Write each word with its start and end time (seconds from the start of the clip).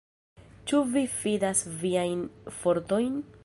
Ĉu 0.71 0.79
vi 0.95 1.03
fidas 1.19 1.63
viajn 1.85 2.27
fortojn? 2.63 3.25